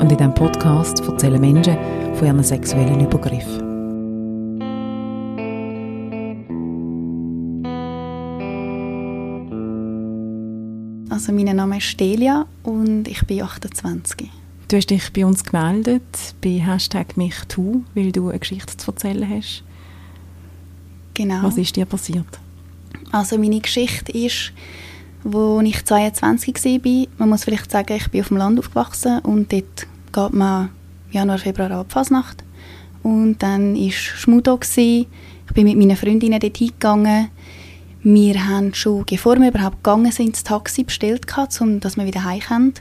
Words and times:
und 0.00 0.10
in 0.10 0.16
diesem 0.16 0.34
Podcast 0.34 1.00
erzählen 1.00 1.40
Menschen 1.40 1.76
von 2.14 2.26
ihren 2.26 2.42
sexuellen 2.42 3.00
Übergriffen. 3.00 3.68
Also 11.10 11.32
mein 11.32 11.54
Name 11.54 11.76
ist 11.78 12.00
Delia 12.00 12.46
und 12.62 13.08
ich 13.08 13.26
bin 13.26 13.42
28. 13.42 14.30
Du 14.68 14.76
hast 14.76 14.88
dich 14.88 15.12
bei 15.12 15.26
uns 15.26 15.44
gemeldet, 15.44 16.34
bei 16.40 16.60
Hashtag 16.60 17.16
MichToo, 17.16 17.82
weil 17.94 18.10
du 18.10 18.30
eine 18.30 18.38
Geschichte 18.38 18.76
zu 18.76 18.92
erzählen 18.92 19.28
hast. 19.28 19.64
Genau. 21.12 21.42
Was 21.42 21.58
ist 21.58 21.76
dir 21.76 21.84
passiert? 21.84 22.38
Also 23.12 23.36
meine 23.36 23.60
Geschichte 23.60 24.12
ist, 24.12 24.52
wo 25.24 25.60
ich 25.60 25.84
22 25.84 26.54
war. 26.56 27.06
Man 27.18 27.28
muss 27.28 27.44
vielleicht 27.44 27.70
sagen, 27.70 27.96
ich 27.96 28.08
bin 28.08 28.22
auf 28.22 28.28
dem 28.28 28.38
Land 28.38 28.58
aufgewachsen 28.58 29.18
und 29.18 29.52
dort 29.52 29.86
geht 30.12 30.32
man 30.32 30.70
Januar, 31.10 31.38
Februar 31.38 31.70
ab 31.72 31.92
Fasnacht. 31.92 32.44
Und 33.02 33.38
dann 33.42 33.74
war 33.74 33.90
Schmudo. 33.90 34.58
Ich 34.76 35.06
bin 35.54 35.64
mit 35.64 35.76
meinen 35.76 35.96
Freundinnen 35.96 36.38
dort 36.38 36.56
hingegangen. 36.56 37.28
Wir 38.02 38.48
haben 38.48 38.72
schon, 38.74 39.04
bevor 39.04 39.38
wir 39.38 39.48
überhaupt 39.48 39.82
gegangen 39.82 40.12
sind, 40.12 40.34
das 40.34 40.44
Taxi 40.44 40.84
bestellt, 40.84 41.26
um 41.60 41.80
dass 41.80 41.96
wir 41.96 42.06
wieder 42.06 42.24
heim 42.24 42.40
können. 42.40 42.74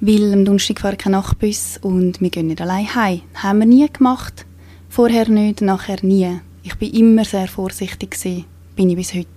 Weil 0.00 0.32
am 0.32 0.44
Donnerstag 0.44 0.80
fahren 0.80 0.98
kein 0.98 1.12
Nachtbus 1.12 1.78
und 1.82 2.20
wir 2.20 2.30
gehen 2.30 2.48
nicht 2.48 2.60
allein 2.60 2.94
heim. 2.94 3.22
Das 3.32 3.42
haben 3.42 3.58
wir 3.60 3.66
nie 3.66 3.86
gemacht. 3.90 4.46
Vorher 4.88 5.28
nicht, 5.28 5.62
nachher 5.62 5.98
nie. 6.02 6.40
Ich 6.62 6.74
bin 6.76 6.92
immer 6.92 7.24
sehr 7.24 7.48
vorsichtig 7.48 8.12
gewesen, 8.12 8.44
bin 8.76 8.90
ich 8.90 8.96
bis 8.96 9.14
heute. 9.14 9.28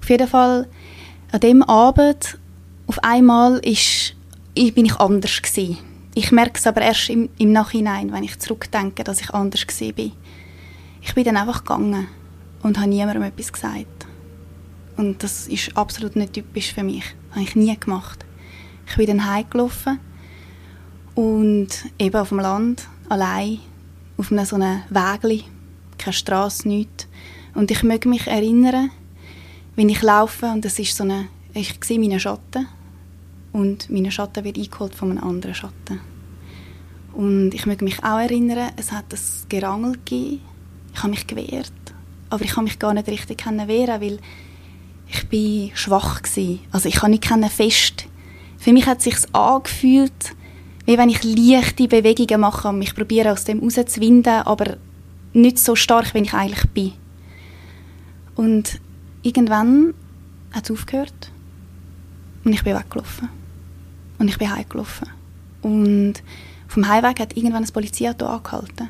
Auf 0.00 0.10
jeden 0.10 0.28
Fall 0.28 0.68
an 1.32 1.40
dem 1.40 1.62
Abend 1.62 2.38
auf 2.86 3.02
einmal 3.02 3.58
ist, 3.58 4.14
bin 4.54 4.86
ich 4.86 4.96
anders 4.96 5.42
gewesen. 5.42 5.78
Ich 6.18 6.32
merke 6.32 6.58
es 6.58 6.66
aber 6.66 6.80
erst 6.80 7.10
im, 7.10 7.28
im 7.36 7.52
Nachhinein, 7.52 8.10
wenn 8.10 8.24
ich 8.24 8.38
zurückdenke, 8.38 9.04
dass 9.04 9.20
ich 9.20 9.34
anders 9.34 9.66
bin. 9.94 10.12
Ich 11.02 11.14
bin 11.14 11.24
dann 11.24 11.36
einfach 11.36 11.58
gegangen 11.58 12.08
und 12.62 12.78
habe 12.78 12.88
niemandem 12.88 13.22
etwas 13.22 13.52
gesagt. 13.52 14.06
Und 14.96 15.22
das 15.22 15.46
ist 15.46 15.76
absolut 15.76 16.16
nicht 16.16 16.32
typisch 16.32 16.72
für 16.72 16.82
mich. 16.82 17.04
Das 17.28 17.36
habe 17.36 17.44
ich 17.44 17.54
nie 17.54 17.78
gemacht. 17.78 18.24
Ich 18.88 18.96
bin 18.96 19.08
dann 19.08 19.30
heimgelaufen 19.30 20.00
und 21.14 21.68
eben 21.98 22.16
auf 22.16 22.30
dem 22.30 22.40
Land, 22.40 22.88
allein, 23.10 23.58
auf 24.16 24.32
einem 24.32 24.46
so 24.46 24.56
einem 24.56 24.84
Wägli, 24.88 25.44
keine 25.98 26.14
Straße, 26.14 26.66
nichts. 26.66 27.08
Und 27.52 27.70
ich 27.70 27.82
möge 27.82 28.08
mich 28.08 28.26
erinnern, 28.26 28.90
wenn 29.74 29.90
ich 29.90 30.00
laufe 30.00 30.46
und 30.46 30.64
es 30.64 30.78
ist 30.78 30.96
so 30.96 31.04
eine, 31.04 31.28
ich 31.52 31.74
sehe 31.84 32.00
meinen 32.00 32.20
Schatten 32.20 32.68
und 33.56 33.88
mein 33.88 34.10
Schatten 34.10 34.44
wird 34.44 34.58
eingeholt 34.58 34.94
von 34.94 35.12
einem 35.12 35.24
anderen 35.24 35.54
Schatten. 35.54 36.00
Und 37.14 37.52
ich 37.54 37.64
möchte 37.64 37.84
mich 37.84 38.04
auch 38.04 38.18
erinnern, 38.18 38.72
es 38.76 38.92
hat 38.92 39.06
das 39.08 39.46
Gerangel 39.48 39.92
gegeben. 39.92 40.42
Ich 40.92 40.98
habe 40.98 41.08
mich 41.08 41.26
gewehrt, 41.26 41.72
aber 42.28 42.44
ich 42.44 42.52
habe 42.52 42.64
mich 42.64 42.78
gar 42.78 42.92
nicht 42.92 43.08
richtig 43.08 43.46
wehren, 43.46 44.00
weil 44.02 44.18
ich 45.08 45.26
bin 45.28 45.70
schwach 45.74 46.20
war. 46.22 46.58
Also 46.70 46.88
ich 46.90 47.00
habe 47.00 47.12
nicht 47.12 47.26
fest. 47.50 48.06
Für 48.58 48.74
mich 48.74 48.84
hat 48.84 48.98
es 48.98 49.04
sich 49.04 49.34
angefühlt, 49.34 50.36
wie 50.84 50.98
wenn 50.98 51.08
ich 51.08 51.24
leichte 51.24 51.88
Bewegungen 51.88 52.42
mache 52.42 52.68
und 52.68 52.78
mich 52.78 52.94
probiere 52.94 53.32
aus 53.32 53.44
dem 53.44 53.60
rauszuwinden, 53.60 54.42
aber 54.42 54.76
nicht 55.32 55.58
so 55.58 55.74
stark, 55.74 56.12
wie 56.12 56.18
ich 56.18 56.34
eigentlich 56.34 56.68
bin. 56.72 56.92
Und 58.34 58.80
irgendwann 59.22 59.94
hat 60.52 60.64
es 60.64 60.70
aufgehört 60.70 61.32
und 62.44 62.52
ich 62.52 62.62
bin 62.62 62.76
weggelaufen. 62.76 63.45
Und 64.18 64.28
ich 64.28 64.38
bin 64.38 64.54
heimgelaufen. 64.54 65.08
Und 65.62 66.14
vom 66.68 66.88
Heimweg 66.88 67.20
hat 67.20 67.36
irgendwann 67.36 67.64
ein 67.64 67.72
Polizeiauto 67.72 68.26
angehalten 68.26 68.88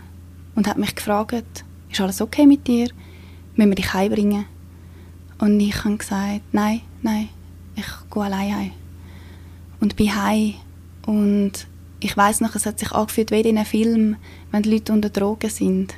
und 0.54 0.66
hat 0.66 0.78
mich 0.78 0.94
gefragt, 0.94 1.64
ist 1.90 2.00
alles 2.00 2.20
okay 2.20 2.46
mit 2.46 2.66
dir? 2.66 2.88
Müssen 3.54 3.70
wir 3.70 3.76
dich 3.76 3.92
heimbringen? 3.92 4.46
Und 5.38 5.60
ich 5.60 5.84
habe 5.84 5.96
gesagt, 5.96 6.42
nein, 6.52 6.80
nein, 7.02 7.28
ich 7.74 7.86
gehe 8.12 8.22
allein 8.22 8.56
heim. 8.56 8.70
Und 9.80 9.96
bin 9.96 10.14
heim 10.14 10.54
und 11.06 11.66
ich 12.00 12.16
weiß 12.16 12.40
noch, 12.40 12.54
es 12.54 12.66
hat 12.66 12.78
sich 12.78 12.92
angefühlt 12.92 13.30
wie 13.30 13.40
in 13.40 13.56
einem 13.56 13.66
Film, 13.66 14.16
wenn 14.50 14.62
die 14.62 14.70
Leute 14.70 14.92
unter 14.92 15.10
Drogen 15.10 15.50
sind. 15.50 15.94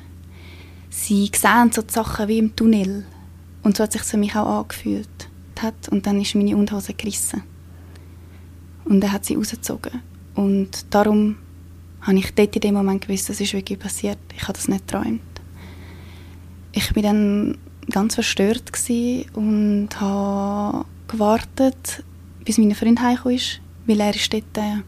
Sie 0.89 1.29
sehen 1.33 1.71
so 1.71 1.81
die 1.81 1.93
Sachen 1.93 2.27
wie 2.27 2.39
im 2.39 2.55
Tunnel. 2.55 3.05
Und 3.63 3.77
so 3.77 3.83
hat 3.83 3.91
sich 3.91 4.01
für 4.01 4.17
mich 4.17 4.35
auch 4.35 4.59
angefühlt. 4.61 5.09
Und 5.91 6.05
dann 6.05 6.21
ist 6.21 6.35
meine 6.35 6.55
Unterhose 6.55 6.93
gerissen. 6.93 7.43
Und 8.89 9.01
er 9.03 9.13
hat 9.13 9.23
sie 9.23 9.35
rausgezogen. 9.35 10.01
Und 10.35 10.93
darum 10.93 11.37
habe 12.01 12.17
ich 12.17 12.33
dort 12.33 12.55
in 12.55 12.61
dem 12.61 12.73
Moment 12.73 13.07
gewusst, 13.07 13.29
das 13.29 13.39
ist 13.39 13.53
wirklich 13.53 13.79
passiert. 13.79 14.17
Ich 14.35 14.43
habe 14.43 14.53
das 14.53 14.67
nicht 14.67 14.87
geträumt. 14.87 15.21
Ich 16.73 16.93
war 16.95 17.03
dann 17.03 17.57
ganz 17.89 18.15
verstört 18.15 18.71
und 19.33 19.89
habe 20.01 20.85
gewartet, 21.07 22.03
bis 22.43 22.57
mein 22.57 22.75
Freund 22.75 23.01
heimgekommen 23.01 23.37
ist, 23.37 23.61
weil 23.85 23.99
er 23.99 24.13
ist 24.13 24.33
dort 24.33 24.57
äh, 24.57 24.81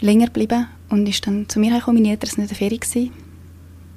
länger 0.00 0.26
geblieben 0.26 0.66
und 0.88 1.08
ist 1.08 1.26
dann 1.26 1.48
zu 1.48 1.60
mir 1.60 1.72
heimgekommen. 1.72 2.02
Meine 2.02 2.12
Eltern 2.12 2.30
waren 2.30 2.42
nicht 2.42 2.52
in 2.52 2.70
der 2.70 2.80
Ferie, 2.80 3.10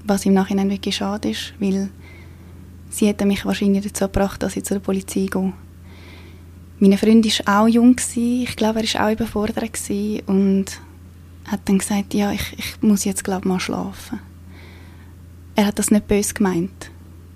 was 0.06 0.25
im 0.25 0.34
Nachhinein 0.34 0.69
wirklich 0.69 0.95
schade 0.95 1.30
ist, 1.30 1.53
weil 1.59 1.90
Sie 2.90 3.07
hätte 3.07 3.25
mich 3.25 3.44
wahrscheinlich 3.44 3.84
dazu 3.85 4.06
gebracht, 4.06 4.44
dass 4.44 4.56
ich 4.56 4.66
zur 4.66 4.78
Polizei 4.78 5.25
gehe. 5.25 5.53
Mein 6.85 6.97
Freund 6.97 7.25
war 7.25 7.61
auch 7.61 7.67
jung, 7.69 7.95
ich 8.17 8.57
glaube, 8.57 8.81
er 8.81 8.94
war 8.99 9.07
auch 9.07 9.13
überfordert 9.13 9.79
und 10.27 10.66
hat 11.45 11.61
dann 11.63 11.77
gesagt, 11.77 12.13
ja, 12.13 12.33
ich, 12.33 12.59
ich 12.59 12.81
muss 12.81 13.05
jetzt 13.05 13.23
glaube 13.23 13.47
mal 13.47 13.61
schlafen. 13.61 14.19
Er 15.55 15.67
hat 15.67 15.79
das 15.79 15.91
nicht 15.91 16.09
böse 16.09 16.33
gemeint. 16.33 16.91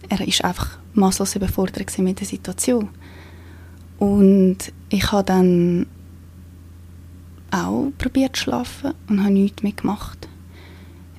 Er 0.10 0.20
ist 0.28 0.44
einfach 0.44 0.80
maßlos 0.96 1.38
überfordert 1.38 1.98
mit 2.00 2.20
der 2.20 2.28
Situation. 2.28 2.90
Und 4.00 4.58
ich 4.90 5.14
habe 5.14 5.24
dann 5.24 5.88
auch 7.50 7.94
probiert 7.98 8.36
zu 8.36 8.44
schlafen 8.44 8.96
und 9.08 9.22
habe 9.24 9.32
nichts 9.32 9.64
mehr 9.64 9.72
gemacht. 9.72 10.28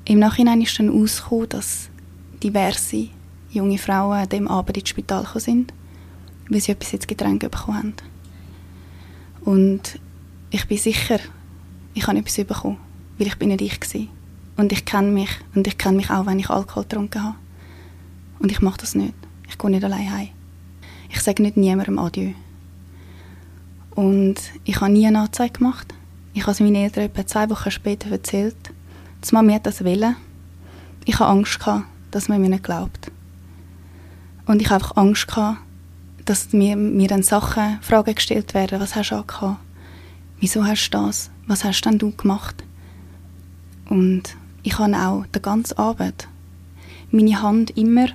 Im 0.04 0.18
Nachhinein 0.18 0.60
ist 0.60 0.78
dann 0.78 0.92
herausgekommen, 0.92 1.48
dass 1.48 1.88
diverse 2.42 3.08
junge 3.48 3.78
Frauen 3.78 4.18
an 4.18 4.28
dem 4.28 4.48
Abend 4.48 4.76
ins 4.76 4.90
Spital 4.90 5.22
gekommen 5.22 5.40
sind, 5.40 5.74
weil 6.50 6.60
sie 6.60 6.72
etwas 6.72 6.92
ins 6.92 7.06
Getränk 7.06 7.40
bekommen 7.40 7.78
haben. 7.78 7.94
Und 9.48 9.98
ich 10.50 10.69
bin 10.69 10.76
sicher, 10.76 11.20
ich 11.94 12.06
habe 12.06 12.19
etwas 12.19 12.36
bekommen, 12.36 12.76
weil 13.16 13.28
ich 13.28 13.38
bin 13.38 13.48
nicht 13.48 13.62
ich 13.62 13.81
war. 13.81 14.06
Und 14.59 14.72
ich 14.72 14.84
kenne 14.84 15.10
mich, 15.10 15.31
und 15.54 15.66
ich 15.66 15.78
kenne 15.78 15.97
mich 15.97 16.10
auch, 16.10 16.26
wenn 16.26 16.38
ich 16.38 16.50
Alkohol 16.50 16.82
getrunken 16.82 17.25
habe. 17.25 17.36
Und 18.41 18.53
ich 18.53 18.60
mache 18.60 18.76
das 18.76 18.94
nicht. 18.94 19.14
Ich 19.48 19.56
gehe 19.56 19.70
nicht 19.70 19.82
allein 19.82 20.12
heim. 20.12 20.28
Ich 21.08 21.22
sage 21.22 21.42
nicht 21.42 21.56
niemandem 21.56 21.98
Adieu. 21.98 22.34
Und 23.92 24.34
ich 24.64 24.82
habe 24.82 24.92
nie 24.92 25.06
eine 25.06 25.20
Anzeige 25.20 25.54
gemacht. 25.54 25.94
Ich 26.34 26.43
habe 26.43 26.52
es 26.52 26.61
meinen 26.61 26.75
Eltern 26.75 27.05
etwa 27.05 27.26
zwei 27.26 27.49
Wochen 27.49 27.70
später 27.70 28.11
erzählt. 28.11 28.70
Die 29.26 29.34
Mama 29.34 29.55
hat 29.55 29.64
das 29.64 29.82
wollen. 29.82 30.14
Ich 31.06 31.19
habe 31.20 31.31
Angst 31.31 31.58
gehabt, 31.58 31.87
dass 32.11 32.28
man 32.28 32.43
mir 32.43 32.50
nicht 32.50 32.64
glaubt. 32.64 33.11
Und 34.44 34.61
ich 34.61 34.69
hatte 34.69 34.84
einfach 34.84 34.99
Angst, 34.99 35.26
gehabt, 35.26 35.62
dass 36.28 36.52
mir, 36.52 36.76
mir 36.76 37.08
dann 37.08 37.22
Sachen, 37.22 37.78
Fragen 37.80 38.14
gestellt 38.14 38.52
werden. 38.52 38.80
Was 38.80 38.94
hast 38.94 39.10
du 39.10 39.16
angehabt? 39.16 39.60
Wieso 40.40 40.64
hast 40.64 40.90
du 40.90 40.98
das? 40.98 41.30
Was 41.46 41.64
hast 41.64 41.80
denn 41.82 41.98
du 41.98 42.10
gemacht? 42.10 42.62
Und 43.88 44.36
ich 44.62 44.78
habe 44.78 44.94
auch 44.94 45.25
den 45.26 45.42
ganzen 45.42 45.78
Abend 45.78 46.28
meine 47.10 47.40
Hand 47.40 47.70
immer 47.78 48.08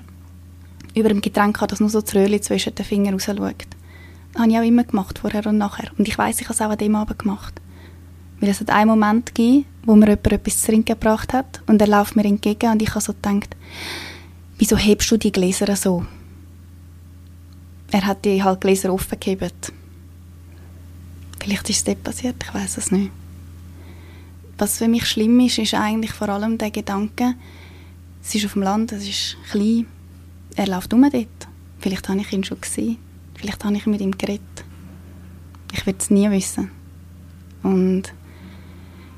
über 0.94 1.10
dem 1.10 1.22
Getränk 1.22 1.56
gehabt, 1.56 1.72
dass 1.72 1.80
nur 1.80 1.90
so 1.90 2.02
das 2.02 2.14
Röhrchen 2.14 2.44
zwischen 2.44 2.76
den 2.76 2.86
Fingern 2.86 3.16
rausschaut. 3.16 3.66
Das 4.34 4.42
habe 4.42 4.52
ich 4.52 4.58
auch 4.60 4.64
immer 4.64 4.84
gemacht, 4.84 5.18
vorher 5.18 5.48
und 5.48 5.58
nachher. 5.58 5.90
Und 5.98 6.08
ich 6.08 6.16
weiß, 6.16 6.40
ich 6.40 6.46
habe 6.46 6.54
es 6.54 6.62
auch 6.62 6.70
an 6.70 6.78
dem 6.78 6.96
Abend 6.96 7.18
gemacht. 7.18 7.60
Weil 8.40 8.50
es 8.50 8.60
hat 8.60 8.70
einen 8.70 8.90
Moment 8.90 9.34
gegeben, 9.34 9.66
wo 9.86 9.96
mir 9.96 10.10
jemand 10.10 10.32
etwas 10.32 10.62
zu 10.62 10.68
trinken 10.68 11.00
gebracht 11.00 11.34
hat 11.34 11.64
und 11.66 11.82
er 11.82 11.88
läuft 11.88 12.16
mir 12.16 12.26
entgegen 12.26 12.72
und 12.72 12.82
ich 12.82 12.90
habe 12.90 13.02
so 13.02 13.14
gedacht, 13.14 13.56
wieso 14.60 14.78
hebst 14.78 15.10
du 15.10 15.18
die 15.18 15.32
Gläser 15.32 15.76
so? 15.76 16.06
Er 17.94 18.08
hat 18.08 18.26
die 18.26 18.44
halt 18.44 18.62
Gläser 18.62 18.92
aufgegeben. 18.92 19.52
Vielleicht 21.40 21.70
ist 21.70 21.78
es 21.78 21.84
dort 21.84 22.04
passiert, 22.04 22.44
ich 22.44 22.54
weiß 22.54 22.78
es 22.78 22.92
nicht. 22.92 23.12
Was 24.58 24.80
für 24.80 24.88
mich 24.88 25.06
schlimm 25.06 25.40
ist, 25.42 25.60
ist 25.60 25.76
eigentlich 25.76 26.12
vor 26.12 26.30
allem 26.30 26.58
der 26.58 26.72
Gedanke, 26.72 27.36
es 28.24 28.34
ist 28.34 28.46
auf 28.46 28.54
dem 28.54 28.64
Land, 28.64 28.92
es 28.94 29.08
ist 29.08 29.38
klein, 29.52 29.86
er 30.56 30.68
läuft 30.68 30.94
um 30.94 31.02
dort. 31.02 31.48
Vielleicht 31.80 32.10
habe 32.10 32.22
ich 32.22 32.34
ihn 32.34 32.44
schon 32.44 32.62
gesehen, 32.62 32.98
vielleicht 33.36 33.64
habe 33.64 33.76
ich 33.76 33.86
mit 33.86 34.02
ihm 34.02 34.18
geredet. 34.18 34.42
Ich 35.72 35.86
werde 35.86 36.00
es 36.00 36.10
nie 36.10 36.30
wissen. 36.32 36.72
Und 37.62 38.04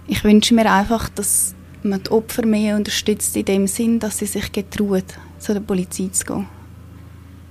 ich 0.07 0.23
wünsche 0.23 0.53
mir 0.53 0.71
einfach, 0.71 1.07
dass 1.09 1.55
man 1.83 2.03
die 2.03 2.11
Opfer 2.11 2.45
mehr 2.45 2.75
unterstützt 2.75 3.37
in 3.37 3.45
dem 3.45 3.67
Sinn, 3.67 3.99
dass 3.99 4.17
sie 4.17 4.25
sich 4.25 4.51
getrauen, 4.51 5.03
zu 5.39 5.53
der 5.53 5.61
Polizei 5.61 6.09
zu 6.11 6.25
gehen. 6.25 6.54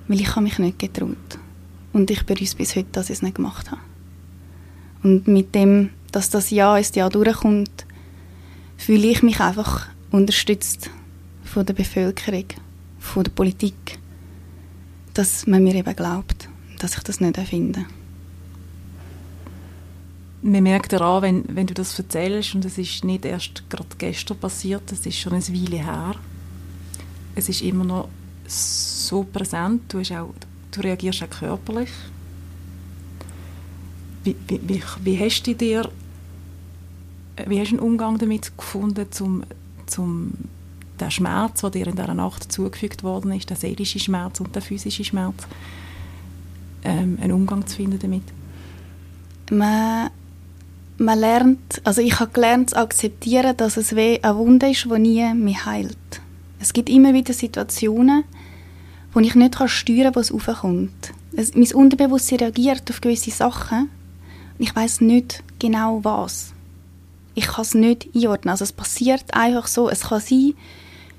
Weil 0.08 0.20
ich 0.20 0.30
habe 0.30 0.42
mich 0.42 0.58
nicht 0.58 0.78
getraut. 0.78 1.38
Und 1.92 2.10
ich 2.10 2.26
bereue 2.26 2.54
bis 2.56 2.76
heute, 2.76 2.88
dass 2.92 3.10
ich 3.10 3.16
es 3.16 3.22
nicht 3.22 3.36
gemacht 3.36 3.70
habe. 3.70 3.80
Und 5.02 5.28
mit 5.28 5.54
dem, 5.54 5.90
dass 6.12 6.30
das 6.30 6.50
Jahr 6.50 6.78
ins 6.78 6.94
Jahr 6.94 7.10
durchkommt, 7.10 7.86
fühle 8.76 9.06
ich 9.06 9.22
mich 9.22 9.40
einfach 9.40 9.88
unterstützt 10.10 10.90
von 11.44 11.64
der 11.64 11.74
Bevölkerung, 11.74 12.46
von 12.98 13.24
der 13.24 13.30
Politik, 13.30 13.98
dass 15.12 15.46
man 15.46 15.62
mir 15.62 15.74
eben 15.74 15.94
glaubt, 15.94 16.48
dass 16.78 16.96
ich 16.96 17.02
das 17.02 17.20
nicht 17.20 17.38
erfinde. 17.38 17.84
Man 20.42 20.62
merkt 20.62 20.92
daran, 20.92 21.22
wenn, 21.22 21.56
wenn 21.56 21.66
du 21.66 21.74
das 21.74 21.98
erzählst, 21.98 22.54
und 22.54 22.64
es 22.64 22.76
ist 22.76 23.04
nicht 23.04 23.24
erst 23.24 23.68
gerade 23.70 23.88
gestern 23.96 24.38
passiert, 24.38 24.92
es 24.92 25.06
ist 25.06 25.18
schon 25.18 25.32
eine 25.32 25.42
Weile 25.42 25.82
her, 25.82 26.14
es 27.34 27.48
ist 27.48 27.62
immer 27.62 27.84
noch 27.84 28.08
so 28.46 29.24
präsent, 29.24 29.82
du, 29.92 30.00
auch, 30.00 30.34
du 30.70 30.80
reagierst 30.80 31.22
auch 31.22 31.30
körperlich. 31.30 31.90
Wie, 34.24 34.36
wie, 34.48 34.82
wie, 35.02 35.18
hast 35.18 35.42
du 35.42 35.54
dir 35.54 35.90
wie 37.46 37.60
hast 37.60 37.72
du 37.72 37.78
einen 37.78 37.86
Umgang 37.86 38.18
damit 38.18 38.56
gefunden, 38.56 39.06
zum, 39.10 39.44
zum 39.86 40.32
den 41.00 41.10
Schmerz, 41.10 41.60
der 41.60 41.70
dir 41.70 41.86
in 41.86 41.96
dieser 41.96 42.14
Nacht 42.14 42.52
zugefügt 42.52 43.02
worden 43.02 43.32
ist, 43.32 43.50
der 43.50 43.56
seelische 43.56 43.98
Schmerz 43.98 44.40
und 44.40 44.54
der 44.54 44.62
physische 44.62 45.04
Schmerz, 45.04 45.46
ähm, 46.84 47.18
einen 47.20 47.32
Umgang 47.32 47.66
zu 47.66 47.76
finden 47.76 47.98
damit? 47.98 48.22
Man, 49.50 50.10
man 50.98 51.18
lernt, 51.18 51.82
also 51.84 52.00
ich 52.00 52.18
habe 52.20 52.30
gelernt 52.30 52.70
zu 52.70 52.76
akzeptieren, 52.76 53.56
dass 53.56 53.76
es 53.76 53.92
eine 53.92 54.36
Wunde 54.36 54.70
ist, 54.70 54.84
die 54.84 54.98
nie 54.98 55.34
mehr 55.34 55.66
heilt. 55.66 56.20
Es 56.58 56.72
gibt 56.72 56.88
immer 56.88 57.12
wieder 57.12 57.32
Situationen, 57.32 58.24
wo 59.12 59.20
ich 59.20 59.34
nicht 59.34 59.56
steuern 59.66 60.12
kann, 60.12 60.14
wo 60.16 60.20
es 60.20 60.32
raufkommt. 60.32 61.12
Es, 61.36 61.54
mein 61.54 61.72
Unterbewusstsein 61.72 62.38
reagiert 62.38 62.90
auf 62.90 63.00
gewisse 63.00 63.30
Sachen 63.30 63.90
und 64.58 64.64
ich 64.64 64.74
weiß 64.74 65.00
nicht 65.00 65.42
genau 65.58 66.00
was. 66.02 66.52
Ich 67.34 67.46
kann 67.46 67.62
es 67.62 67.74
nicht 67.74 68.08
einordnen. 68.14 68.50
Also 68.50 68.64
es 68.64 68.72
passiert 68.72 69.34
einfach 69.34 69.66
so. 69.66 69.88
Es 69.88 70.02
kann 70.02 70.20
sein, 70.20 70.54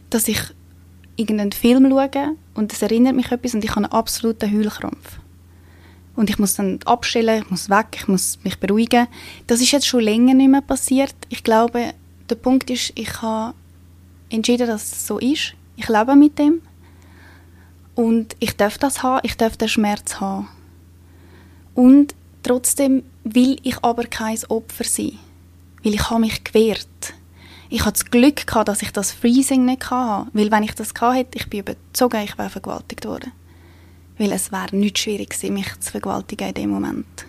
dass 0.09 0.27
ich 0.27 0.39
irgendeinen 1.17 1.51
Film 1.51 1.89
schaue 1.89 2.35
und 2.53 2.71
es 2.71 2.81
erinnert 2.81 3.15
mich 3.15 3.31
etwas 3.31 3.53
und 3.53 3.63
ich 3.63 3.71
habe 3.71 3.83
einen 3.83 3.91
absoluten 3.91 4.51
Heulkrampf. 4.51 5.19
Und 6.15 6.29
ich 6.29 6.39
muss 6.39 6.55
dann 6.55 6.79
abstellen, 6.85 7.43
ich 7.43 7.51
muss 7.51 7.69
weg, 7.69 7.87
ich 7.95 8.07
muss 8.07 8.39
mich 8.43 8.57
beruhigen. 8.59 9.07
Das 9.47 9.59
ist 9.59 9.71
jetzt 9.71 9.87
schon 9.87 10.01
länger 10.01 10.33
nicht 10.33 10.49
mehr 10.49 10.61
passiert. 10.61 11.15
Ich 11.27 11.43
glaube, 11.43 11.93
der 12.29 12.35
Punkt 12.35 12.69
ist, 12.69 12.93
ich 12.95 13.21
habe 13.21 13.53
entschieden, 14.29 14.67
dass 14.67 14.83
es 14.83 15.07
so 15.07 15.19
ist. 15.19 15.53
Ich 15.75 15.87
lebe 15.87 16.15
mit 16.15 16.37
dem. 16.39 16.61
Und 17.95 18.35
ich 18.39 18.55
darf 18.57 18.77
das 18.77 19.03
haben, 19.03 19.21
ich 19.23 19.37
darf 19.37 19.57
den 19.57 19.69
Schmerz 19.69 20.19
haben. 20.19 20.49
Und 21.73 22.15
trotzdem 22.43 23.03
will 23.23 23.57
ich 23.63 23.77
aber 23.83 24.03
kein 24.03 24.37
Opfer 24.49 24.83
sein. 24.83 25.19
Weil 25.83 25.93
ich 25.93 26.09
habe 26.09 26.21
mich 26.21 26.43
gewehrt 26.43 27.13
ich 27.69 27.81
hatte 27.81 28.03
das 28.03 28.11
Glück 28.11 28.47
gehabt, 28.47 28.67
dass 28.67 28.81
ich 28.81 28.91
das 28.91 29.11
Freezing 29.11 29.65
nicht 29.65 29.89
hatte. 29.89 30.29
Weil 30.33 30.51
wenn 30.51 30.63
ich 30.63 30.73
das 30.73 30.93
gehabt 30.93 31.17
hätte, 31.17 31.37
ich 31.37 31.49
bin 31.49 31.61
überzogen, 31.61 32.23
ich 32.23 32.37
wäre 32.37 32.49
vergewaltigt 32.49 33.05
worden. 33.05 33.31
Weil 34.17 34.31
es 34.31 34.51
wäre 34.51 34.75
nicht 34.75 34.99
schwierig 34.99 35.31
gewesen, 35.31 35.53
mich 35.53 35.79
zu 35.79 35.91
vergewaltigen 35.91 36.49
in 36.49 36.53
dem 36.53 36.69
Moment. 36.69 37.25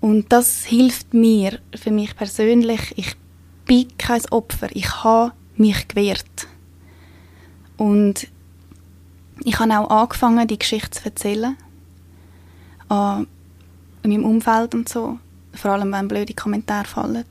Und 0.00 0.32
das 0.32 0.64
hilft 0.64 1.14
mir, 1.14 1.60
für 1.74 1.92
mich 1.92 2.16
persönlich. 2.16 2.94
Ich 2.96 3.14
bin 3.66 3.86
kein 3.98 4.24
Opfer. 4.30 4.68
Ich 4.74 5.04
habe 5.04 5.32
mich 5.56 5.88
gewehrt. 5.88 6.48
Und 7.76 8.28
ich 9.44 9.58
habe 9.58 9.78
auch 9.78 9.90
angefangen, 9.90 10.46
die 10.46 10.58
Geschichte 10.58 10.90
zu 10.90 11.04
erzählen. 11.04 11.56
An 12.88 13.26
meinem 14.02 14.24
Umfeld 14.24 14.74
und 14.74 14.88
so. 14.88 15.18
Vor 15.54 15.72
allem, 15.72 15.92
wenn 15.92 16.08
blöde 16.08 16.34
Kommentare 16.34 16.86
fallen. 16.86 17.24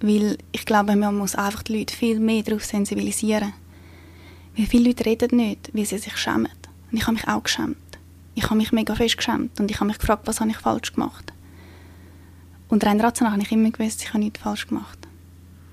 Weil 0.00 0.38
ich 0.52 0.64
glaube, 0.64 0.94
man 0.96 1.16
muss 1.16 1.34
einfach 1.34 1.62
die 1.64 1.78
Leute 1.78 1.94
viel 1.94 2.20
mehr 2.20 2.42
darauf 2.42 2.64
sensibilisieren. 2.64 3.52
Weil 4.56 4.66
viele 4.66 4.88
Leute 4.88 5.06
reden 5.06 5.36
nicht, 5.36 5.70
weil 5.72 5.84
sie 5.84 5.98
sich 5.98 6.16
schämen. 6.16 6.48
Und 6.90 6.98
ich 6.98 7.02
habe 7.02 7.14
mich 7.14 7.28
auch 7.28 7.42
geschämt. 7.42 7.76
Ich 8.34 8.44
habe 8.44 8.56
mich 8.56 8.70
mega 8.70 8.94
fest 8.94 9.16
geschämt 9.16 9.58
und 9.58 9.70
ich 9.70 9.78
habe 9.78 9.86
mich 9.86 9.98
gefragt, 9.98 10.26
was 10.26 10.40
habe 10.40 10.50
ich 10.50 10.58
falsch 10.58 10.92
gemacht. 10.92 11.32
Und 12.68 12.84
rein 12.84 13.00
rational 13.00 13.32
habe 13.32 13.42
ich 13.42 13.50
immer 13.50 13.70
gewusst, 13.70 14.02
ich 14.02 14.10
habe 14.10 14.20
nichts 14.20 14.40
falsch 14.40 14.68
gemacht. 14.68 15.07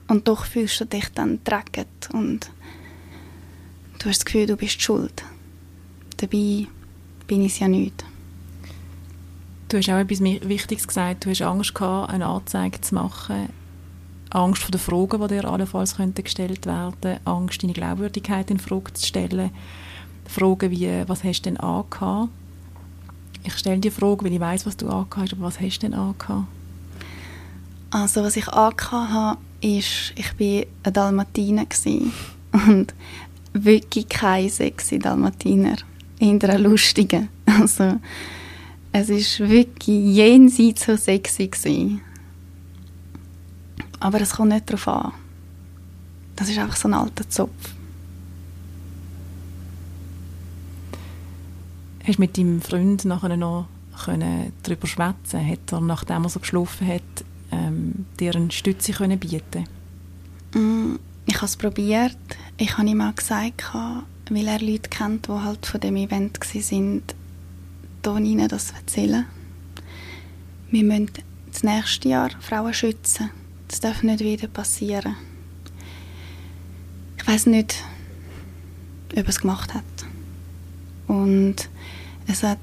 Und 0.08 0.28
doch 0.28 0.46
fühlst 0.46 0.80
du 0.80 0.86
dich 0.86 1.10
dann 1.10 1.40
dreckig 1.44 1.88
und 2.14 2.52
du 4.00 4.10
hast 4.10 4.20
das 4.20 4.26
Gefühl, 4.26 4.46
du 4.46 4.56
bist 4.56 4.82
schuld. 4.82 5.24
Dabei 6.18 6.68
bin 7.28 7.42
ich 7.42 7.54
es 7.54 7.60
ja 7.60 7.68
nicht. 7.68 8.06
Du 9.68 9.78
hast 9.78 9.90
auch 9.90 9.98
etwas 9.98 10.22
Wichtiges 10.22 10.88
gesagt. 10.88 11.26
Du 11.26 11.30
hast 11.30 11.42
Angst 11.42 11.74
gehabt, 11.74 12.12
eine 12.12 12.28
Anzeige 12.28 12.80
zu 12.82 12.96
machen 12.96 13.50
Angst 14.36 14.64
vor 14.64 14.72
den 14.72 14.80
Fragen, 14.80 15.22
die 15.22 15.28
dir 15.28 15.46
allenfalls 15.46 15.96
könnten 15.96 16.24
gestellt 16.24 16.66
werden, 16.66 17.20
Angst, 17.24 17.64
deine 17.64 17.74
Glaubwürdigkeit 17.74 18.52
in 18.52 18.60
Frage 18.60 18.94
zu 18.94 19.06
stellen, 19.06 19.52
Fragen 20.26 20.72
wie, 20.72 21.04
was 21.08 21.24
hast 21.24 21.42
du 21.42 21.52
denn 21.52 21.58
angehabt? 21.58 22.30
Ich 23.44 23.58
stelle 23.58 23.80
dir 23.80 23.92
Frage, 23.92 24.26
weil 24.26 24.34
ich 24.34 24.40
weiß, 24.40 24.66
was 24.66 24.76
du 24.76 24.88
angehabt 24.88 25.18
hast, 25.18 25.34
aber 25.34 25.44
was 25.44 25.62
hast 25.62 25.78
du 25.78 25.88
denn 25.88 25.94
angehabt? 25.94 26.48
Also, 27.92 28.24
was 28.24 28.36
ich 28.36 28.48
angehabt 28.48 28.92
habe, 28.92 29.40
ist, 29.66 30.14
ich 30.16 30.40
war 30.40 30.66
eine 30.84 30.94
Dalmatiner 30.94 31.66
und 32.52 32.94
wirklich 33.54 34.08
kein 34.08 34.50
sexy 34.50 35.00
Dalmatiner, 35.00 35.78
in 36.20 36.42
einer 36.42 36.60
lustigen. 36.60 37.30
Also, 37.46 38.00
es 38.92 39.40
war 39.40 39.50
wirklich 39.50 40.16
jenseits 40.16 40.86
so 40.86 40.96
sexy 40.96 41.48
gewesen. 41.48 42.02
Aber 44.00 44.22
es 44.22 44.36
kommt 44.36 44.50
nicht 44.50 44.70
darauf 44.70 44.88
an. 44.88 45.14
Das 46.36 46.50
ist 46.50 46.60
einfach 46.60 46.76
so 46.76 46.88
ein 46.88 46.94
alter 46.94 47.30
Zopf. 47.30 47.74
Hast 52.06 52.18
du 52.18 52.22
mit 52.22 52.38
deinem 52.38 52.62
Freund 52.62 53.04
nachher 53.06 53.36
noch 53.36 53.68
darüber 54.64 54.88
schwätzen? 54.88 55.48
Hat 55.48 55.72
er, 55.72 55.82
nachdem 55.82 56.24
er 56.24 56.30
so 56.30 56.40
geschlafen 56.40 56.88
hat, 56.88 57.02
ähm, 57.56 58.06
dir 58.20 58.36
eine 58.36 58.52
Stütze 58.52 58.94
können 58.94 59.20
bieten? 59.20 59.66
Mm, 60.54 60.96
ich 61.26 61.36
habe 61.36 61.46
es 61.46 61.58
probiert. 61.58 62.18
Ich 62.58 62.78
habe 62.78 62.88
ihm 62.88 63.02
auch 63.02 63.16
gesagt, 63.16 63.74
weil 64.30 64.48
er 64.48 64.60
Leute 64.60 64.90
kennt, 64.90 65.28
die 65.28 65.32
halt 65.32 65.66
von 65.66 65.80
dem 65.80 65.96
Event 65.96 66.40
waren, 66.42 67.02
hier 68.04 68.18
ihnen 68.18 68.48
das 68.48 68.72
erzählen. 68.72 69.26
Wir 70.72 70.84
müssen 70.84 71.12
das 71.52 71.64
nächste 71.64 72.10
Jahr 72.10 72.32
Frauen 72.40 72.74
schützen. 72.74 73.30
Das 73.68 73.80
darf 73.80 74.04
nicht 74.04 74.20
wieder 74.20 74.48
passieren. 74.48 75.16
Ich 77.18 77.28
weiß 77.28 77.48
nicht, 77.48 77.84
ob 79.12 79.18
er 79.18 79.30
es 79.30 79.40
gemacht 79.40 79.74
hat. 79.74 79.84
Und 81.08 81.70
es 82.28 82.44
hat 82.44 82.60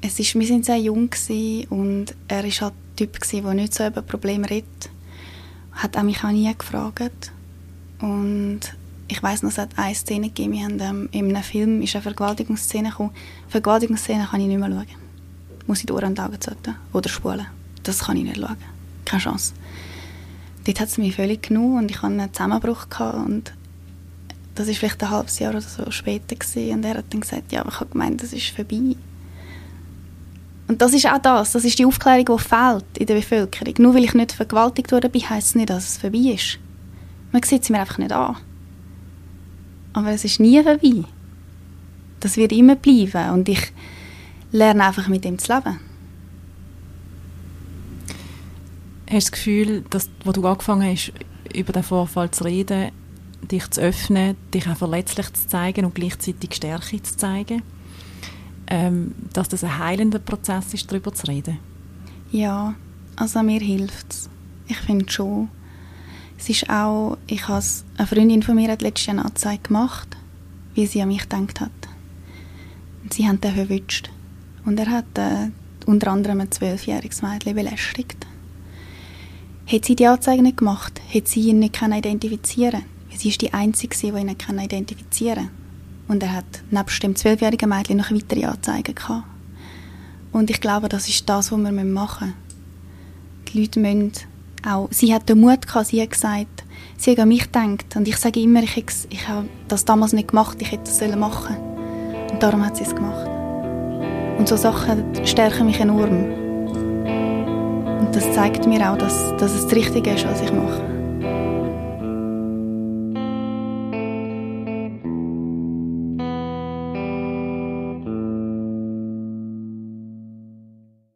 es 0.00 0.18
ist, 0.18 0.34
wir 0.38 0.46
sind 0.46 0.64
sehr 0.64 0.78
jung 0.78 1.10
und 1.70 2.14
er 2.28 2.44
ist 2.44 2.60
halt 2.60 2.74
Typ 2.98 3.18
der 3.30 3.54
nicht 3.54 3.74
so 3.74 3.86
über 3.86 4.02
Probleme 4.02 4.50
redet. 4.50 4.90
Hat 5.72 5.96
auch 5.96 6.02
mich 6.02 6.24
auch 6.24 6.30
nie 6.30 6.52
gefragt. 6.52 7.32
Und 8.00 8.60
ich 9.06 9.22
weiß 9.22 9.42
noch, 9.42 9.50
es 9.50 9.58
hat 9.58 9.70
eine 9.76 9.94
Szene 9.94 10.28
gegeben, 10.28 10.52
wir 10.52 10.64
haben 10.64 10.80
ähm, 10.80 11.08
in 11.12 11.34
einem 11.34 11.42
Film 11.42 11.82
ist 11.82 11.94
eine 11.94 12.02
Vergewaltigungsszene 12.02 12.90
gekommen. 12.90 13.12
Vergewaltigungsszene 13.48 14.26
kann 14.30 14.40
ich 14.40 14.48
nicht 14.48 14.58
mehr 14.58 14.68
schauen. 14.68 14.86
Muss 15.66 15.80
ich 15.80 15.86
die 15.86 15.92
Ohren 15.92 16.06
und 16.08 16.20
Augen 16.20 16.40
züchten 16.40 16.74
oder 16.92 17.08
spulen. 17.08 17.46
Das 17.84 18.00
kann 18.00 18.16
ich 18.16 18.24
nicht 18.24 18.38
schauen 18.38 18.56
keine 19.08 19.22
Chance. 19.22 19.54
Dort 20.64 20.80
hat 20.80 20.88
es 20.88 20.98
mich 20.98 21.16
völlig 21.16 21.42
genommen 21.42 21.78
und 21.78 21.90
ich 21.90 22.02
hatte 22.02 22.06
einen 22.06 22.32
Zusammenbruch 22.32 22.88
gehabt 22.88 23.26
und 23.26 23.54
das 24.54 24.66
war 24.66 24.74
vielleicht 24.74 25.02
ein 25.02 25.10
halbes 25.10 25.38
Jahr 25.38 25.52
oder 25.52 25.60
so 25.60 25.90
später 25.90 26.36
gewesen. 26.36 26.74
und 26.74 26.84
er 26.84 26.98
hat 26.98 27.06
dann 27.10 27.20
gesagt, 27.20 27.52
ja, 27.52 27.64
ich 27.66 27.80
habe 27.80 27.90
gemeint, 27.90 28.22
das 28.22 28.32
ist 28.32 28.48
vorbei. 28.48 28.96
Und 30.68 30.82
das 30.82 30.92
ist 30.92 31.06
auch 31.06 31.18
das, 31.18 31.52
das 31.52 31.64
ist 31.64 31.78
die 31.78 31.86
Aufklärung, 31.86 32.36
die 32.36 32.42
fehlt 32.44 32.98
in 32.98 33.06
der 33.06 33.14
Bevölkerung. 33.14 33.74
Nur 33.78 33.94
weil 33.94 34.04
ich 34.04 34.14
nicht 34.14 34.32
vergewaltigt 34.32 34.90
bin, 34.90 35.30
heisst 35.30 35.48
es 35.48 35.54
nicht, 35.54 35.70
dass 35.70 35.88
es 35.88 35.96
vorbei 35.96 36.34
ist. 36.34 36.58
Man 37.32 37.42
sieht 37.42 37.62
es 37.62 37.70
mir 37.70 37.80
einfach 37.80 37.98
nicht 37.98 38.12
an. 38.12 38.36
Aber 39.94 40.10
es 40.10 40.24
ist 40.24 40.40
nie 40.40 40.62
vorbei. 40.62 41.04
Das 42.20 42.36
wird 42.36 42.52
immer 42.52 42.76
bleiben 42.76 43.30
und 43.30 43.48
ich 43.48 43.72
lerne 44.52 44.84
einfach 44.84 45.08
mit 45.08 45.24
dem 45.24 45.38
zu 45.38 45.54
leben. 45.54 45.80
Hast 49.10 49.28
du 49.28 49.30
das 49.30 49.32
Gefühl, 49.32 49.84
dass, 49.88 50.10
wo 50.24 50.32
du 50.32 50.46
angefangen 50.46 50.90
hast, 50.92 51.12
über 51.54 51.72
den 51.72 51.82
Vorfall 51.82 52.30
zu 52.30 52.44
reden, 52.44 52.90
dich 53.50 53.70
zu 53.70 53.80
öffnen, 53.80 54.36
dich 54.52 54.68
auch 54.68 54.76
verletzlich 54.76 55.32
zu 55.32 55.48
zeigen 55.48 55.86
und 55.86 55.94
gleichzeitig 55.94 56.54
Stärke 56.54 57.02
zu 57.02 57.16
zeigen. 57.16 57.62
Ähm, 58.70 59.14
dass 59.32 59.48
das 59.48 59.64
ein 59.64 59.78
heilender 59.78 60.18
Prozess 60.18 60.74
ist, 60.74 60.90
darüber 60.92 61.12
zu 61.14 61.26
reden. 61.26 61.58
Ja, 62.30 62.74
also 63.16 63.42
mir 63.42 63.60
hilft 63.60 64.12
es. 64.12 64.30
Ich 64.66 64.76
finde 64.76 65.10
schon. 65.10 65.48
Es 66.38 66.48
ist 66.50 66.68
auch, 66.68 67.16
ich 67.26 67.48
habe 67.48 67.64
eine 67.96 68.06
Freundin 68.06 68.42
von 68.42 68.54
mir 68.54 68.70
hat 68.70 68.82
letztes 68.82 69.06
Jahr 69.06 69.16
eine 69.16 69.24
Anzeige 69.24 69.62
gemacht, 69.62 70.16
wie 70.74 70.86
sie 70.86 71.02
an 71.02 71.08
mich 71.08 71.22
gedacht 71.22 71.60
hat. 71.60 71.70
Und 73.02 73.14
sie 73.14 73.26
haben 73.26 73.40
den 73.40 73.54
verwünscht. 73.54 74.10
Und 74.64 74.78
er 74.78 74.90
hat 74.90 75.16
äh, 75.16 75.48
unter 75.86 76.12
anderem 76.12 76.40
ein 76.40 76.52
zwölfjähriges 76.52 77.22
Mädchen 77.22 77.54
belästigt. 77.54 78.26
Hätte 79.64 79.86
sie 79.86 79.96
die 79.96 80.06
Anzeige 80.06 80.42
nicht 80.42 80.58
gemacht, 80.58 81.00
hätte 81.08 81.30
sie 81.30 81.48
ihn 81.48 81.58
nicht 81.58 81.80
identifizieren 81.80 82.82
können. 82.82 83.18
Sie 83.18 83.30
ist 83.30 83.40
die 83.40 83.52
Einzige, 83.52 83.96
die 83.96 84.08
ihn 84.08 84.58
identifizieren 84.58 85.46
kann. 85.46 85.67
Und 86.08 86.22
er 86.22 86.32
hat 86.32 86.62
nebst 86.70 87.02
dem 87.02 87.14
zwölfjährigen 87.14 87.68
Mädchen 87.68 87.98
noch 87.98 88.10
weitere 88.10 88.46
Anzeigen 88.46 88.94
gehabt. 88.94 89.24
Und 90.32 90.50
ich 90.50 90.60
glaube, 90.60 90.88
das 90.88 91.08
ist 91.08 91.28
das, 91.28 91.52
was 91.52 91.58
wir 91.58 91.72
machen 91.84 92.28
müssen. 92.28 92.48
Die 93.48 93.60
Leute 93.60 93.80
müssen 93.80 94.12
auch, 94.66 94.88
sie 94.90 95.14
hat 95.14 95.28
den 95.28 95.40
Mut 95.40 95.66
gehabt, 95.66 95.86
sie 95.86 96.02
hat 96.02 96.10
gesagt, 96.10 96.64
sie 96.96 97.12
hat 97.12 97.20
an 97.20 97.28
mich 97.28 97.44
gedacht. 97.44 97.96
Und 97.96 98.08
ich 98.08 98.16
sage 98.16 98.40
immer, 98.40 98.62
ich, 98.62 98.76
ich 99.10 99.28
habe 99.28 99.48
das 99.68 99.84
damals 99.84 100.12
nicht 100.12 100.28
gemacht, 100.28 100.58
ich 100.60 100.72
hätte 100.72 100.84
das 100.84 101.00
machen 101.16 101.56
sollen. 101.56 102.30
Und 102.30 102.42
darum 102.42 102.64
hat 102.64 102.76
sie 102.76 102.84
es 102.84 102.94
gemacht. 102.94 103.28
Und 104.38 104.48
so 104.48 104.56
Sachen 104.56 105.04
stärken 105.26 105.66
mich 105.66 105.80
enorm. 105.80 106.24
Und 108.00 108.14
das 108.14 108.32
zeigt 108.32 108.66
mir 108.66 108.90
auch, 108.90 108.96
dass, 108.96 109.36
dass 109.36 109.52
es 109.52 109.64
das 109.64 109.74
Richtige 109.74 110.10
ist, 110.12 110.26
was 110.26 110.40
ich 110.40 110.52
mache. 110.52 110.87